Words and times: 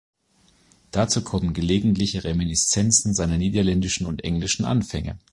Dazu 0.89 1.23
kommen 1.23 1.53
gelegentliche 1.53 2.23
Reminiszenzen 2.23 3.13
seiner 3.13 3.37
niederländischen 3.37 4.07
und 4.07 4.23
englischen 4.23 4.65
Anfänge. 4.65 5.19